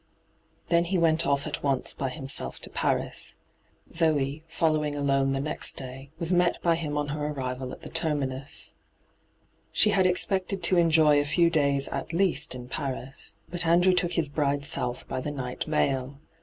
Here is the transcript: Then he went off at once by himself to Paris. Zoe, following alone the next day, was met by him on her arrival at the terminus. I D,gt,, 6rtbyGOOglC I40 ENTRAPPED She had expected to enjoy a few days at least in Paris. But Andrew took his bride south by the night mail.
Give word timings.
Then 0.69 0.85
he 0.85 0.97
went 0.97 1.27
off 1.27 1.45
at 1.45 1.61
once 1.61 1.93
by 1.93 2.09
himself 2.09 2.57
to 2.61 2.71
Paris. 2.71 3.35
Zoe, 3.93 4.43
following 4.47 4.95
alone 4.95 5.33
the 5.33 5.39
next 5.39 5.77
day, 5.77 6.09
was 6.17 6.33
met 6.33 6.59
by 6.63 6.73
him 6.73 6.97
on 6.97 7.09
her 7.09 7.27
arrival 7.27 7.71
at 7.71 7.83
the 7.83 7.89
terminus. 7.89 8.73
I 8.73 8.73
D,gt,, 8.73 8.73
6rtbyGOOglC 8.73 8.73
I40 8.73 9.37
ENTRAPPED 9.37 9.77
She 9.83 9.89
had 9.91 10.07
expected 10.07 10.63
to 10.63 10.77
enjoy 10.77 11.21
a 11.21 11.25
few 11.25 11.49
days 11.51 11.87
at 11.89 12.13
least 12.13 12.55
in 12.55 12.67
Paris. 12.67 13.35
But 13.47 13.67
Andrew 13.67 13.93
took 13.93 14.13
his 14.13 14.29
bride 14.29 14.65
south 14.65 15.07
by 15.07 15.21
the 15.21 15.29
night 15.29 15.67
mail. 15.67 16.17